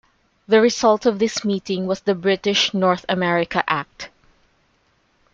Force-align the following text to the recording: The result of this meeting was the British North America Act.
The 0.47 0.61
result 0.61 1.05
of 1.05 1.19
this 1.19 1.45
meeting 1.45 1.85
was 1.85 1.99
the 1.99 2.15
British 2.15 2.73
North 2.73 3.05
America 3.07 3.63
Act. 3.71 4.09